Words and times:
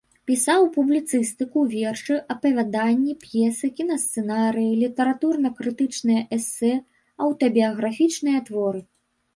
Пісаў 0.29 0.61
публіцыстыку, 0.77 1.59
вершы, 1.73 2.15
апавяданні, 2.35 3.13
п'есы, 3.27 3.69
кінасцэнарыі, 3.81 4.71
літаратурна-крытычныя 4.85 6.21
эсэ, 6.41 6.73
аўтабіяграфічныя 7.27 8.39
творы. 8.51 8.81